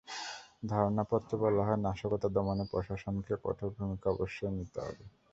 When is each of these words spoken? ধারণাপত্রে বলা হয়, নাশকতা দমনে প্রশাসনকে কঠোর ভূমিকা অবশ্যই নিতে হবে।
ধারণাপত্রে 0.65 1.35
বলা 1.43 1.61
হয়, 1.67 1.79
নাশকতা 1.79 2.27
দমনে 2.35 2.65
প্রশাসনকে 2.71 3.33
কঠোর 3.43 3.69
ভূমিকা 3.77 4.07
অবশ্যই 4.11 4.53
নিতে 4.57 4.79
হবে। 4.81 5.03